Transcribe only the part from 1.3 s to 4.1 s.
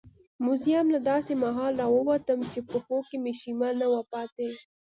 مهال راووتم چې پښو کې شیمه نه وه